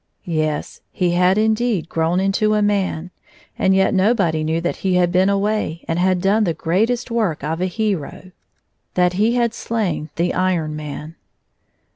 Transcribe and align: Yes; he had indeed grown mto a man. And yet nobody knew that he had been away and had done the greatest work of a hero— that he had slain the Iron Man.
Yes; 0.25 0.81
he 0.91 1.11
had 1.11 1.37
indeed 1.37 1.87
grown 1.87 2.17
mto 2.17 2.57
a 2.57 2.63
man. 2.63 3.11
And 3.59 3.75
yet 3.75 3.93
nobody 3.93 4.43
knew 4.43 4.59
that 4.59 4.77
he 4.77 4.95
had 4.95 5.11
been 5.11 5.29
away 5.29 5.85
and 5.87 5.99
had 5.99 6.21
done 6.21 6.43
the 6.43 6.55
greatest 6.55 7.11
work 7.11 7.43
of 7.43 7.61
a 7.61 7.67
hero— 7.67 8.31
that 8.95 9.13
he 9.13 9.35
had 9.35 9.53
slain 9.53 10.09
the 10.15 10.33
Iron 10.33 10.75
Man. 10.75 11.13